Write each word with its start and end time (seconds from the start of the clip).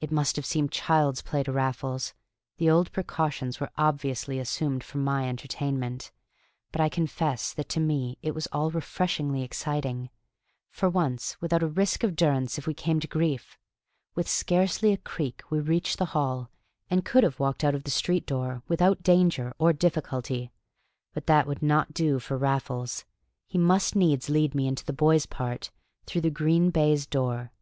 It 0.00 0.10
must 0.10 0.34
have 0.34 0.44
seemed 0.44 0.72
child's 0.72 1.22
play 1.22 1.44
to 1.44 1.52
Raffles; 1.52 2.12
the 2.56 2.68
old 2.68 2.90
precautions 2.90 3.60
were 3.60 3.70
obviously 3.78 4.40
assumed 4.40 4.82
for 4.82 4.98
my 4.98 5.28
entertainment; 5.28 6.10
but 6.72 6.80
I 6.80 6.88
confess 6.88 7.52
that 7.52 7.68
to 7.68 7.78
me 7.78 8.18
it 8.20 8.34
was 8.34 8.48
all 8.50 8.72
refreshingly 8.72 9.44
exciting 9.44 10.10
for 10.72 10.90
once 10.90 11.40
without 11.40 11.62
a 11.62 11.68
risk 11.68 12.02
of 12.02 12.16
durance 12.16 12.58
if 12.58 12.66
we 12.66 12.74
came 12.74 12.98
to 12.98 13.06
grief! 13.06 13.56
With 14.16 14.28
scarcely 14.28 14.92
a 14.92 14.96
creak 14.98 15.40
we 15.50 15.60
reached 15.60 15.98
the 15.98 16.06
hall, 16.16 16.50
and 16.90 17.04
could 17.04 17.22
have 17.22 17.38
walked 17.38 17.62
out 17.62 17.76
of 17.76 17.84
the 17.84 17.92
street 17.92 18.26
door 18.26 18.64
without 18.66 19.04
danger 19.04 19.54
or 19.56 19.72
difficulty. 19.72 20.50
But 21.14 21.28
that 21.28 21.46
would 21.46 21.62
not 21.62 21.94
do 21.94 22.18
for 22.18 22.36
Raffles. 22.36 23.04
He 23.46 23.56
must 23.56 23.94
needs 23.94 24.28
lead 24.28 24.52
me 24.52 24.66
into 24.66 24.84
the 24.84 24.92
boys' 24.92 25.26
part, 25.26 25.70
through 26.06 26.22
the 26.22 26.28
green 26.30 26.70
baize 26.70 27.06
door. 27.06 27.52